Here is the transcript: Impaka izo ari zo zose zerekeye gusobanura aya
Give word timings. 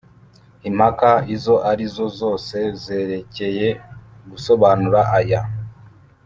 Impaka 0.69 1.11
izo 1.35 1.55
ari 1.71 1.85
zo 1.95 2.05
zose 2.19 2.57
zerekeye 2.83 3.67
gusobanura 4.29 4.99
aya 5.17 5.41